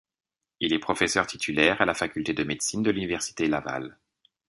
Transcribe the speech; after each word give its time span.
Il 0.61 0.73
est 0.73 0.79
professeur 0.79 1.27
titulaire 1.27 1.79
à 1.79 1.85
la 1.85 1.93
faculté 1.93 2.33
de 2.33 2.43
médecine 2.43 2.81
de 2.81 2.89
l'Université 2.89 3.47
Laval. 3.47 3.99